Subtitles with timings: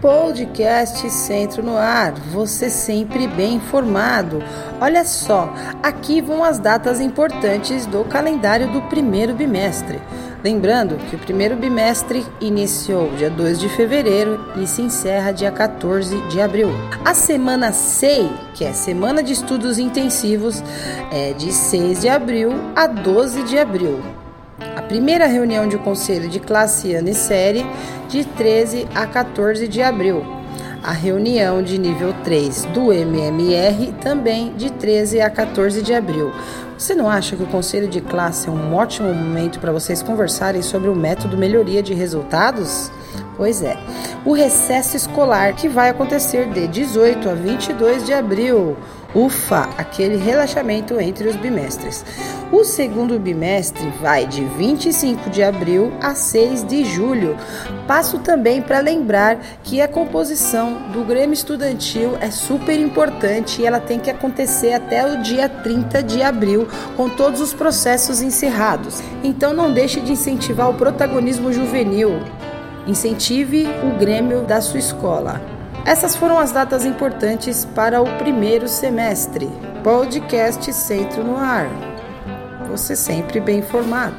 [0.00, 4.42] Podcast Centro no Ar, você sempre bem informado.
[4.80, 10.00] Olha só, aqui vão as datas importantes do calendário do primeiro bimestre.
[10.44, 16.20] Lembrando que o primeiro bimestre iniciou dia 2 de fevereiro e se encerra dia 14
[16.28, 16.68] de abril.
[17.04, 20.62] A semana SEI, que é Semana de Estudos Intensivos,
[21.10, 24.25] é de 6 de abril a 12 de abril.
[24.88, 27.66] Primeira reunião de conselho de classe ano e série
[28.08, 30.24] de 13 a 14 de abril.
[30.80, 36.30] A reunião de nível 3 do MMR também de 13 a 14 de abril.
[36.78, 40.62] Você não acha que o conselho de classe é um ótimo momento para vocês conversarem
[40.62, 42.92] sobre o método melhoria de resultados?
[43.36, 43.76] Pois é,
[44.26, 48.76] o recesso escolar que vai acontecer de 18 a 22 de abril.
[49.14, 52.04] Ufa, aquele relaxamento entre os bimestres.
[52.50, 57.36] O segundo bimestre vai de 25 de abril a 6 de julho.
[57.86, 63.80] Passo também para lembrar que a composição do Grêmio Estudantil é super importante e ela
[63.80, 69.00] tem que acontecer até o dia 30 de abril, com todos os processos encerrados.
[69.22, 72.20] Então não deixe de incentivar o protagonismo juvenil.
[72.86, 75.40] Incentive o Grêmio da sua escola.
[75.84, 79.48] Essas foram as datas importantes para o primeiro semestre.
[79.82, 81.68] Podcast Centro no Ar.
[82.70, 84.16] Você sempre bem informado.